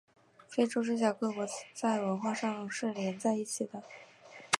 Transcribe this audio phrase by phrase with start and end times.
[0.47, 1.45] 非洲之角各国
[1.75, 3.83] 在文化上是连在一起的。